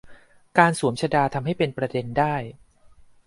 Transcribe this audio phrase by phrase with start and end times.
[0.57, 2.35] การสวมชฏา ทำให้เป็นประเด็นได้